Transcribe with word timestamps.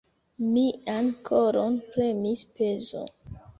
Mian 0.55 1.05
koron 1.29 1.77
premis 1.93 2.45
pezo. 2.57 3.07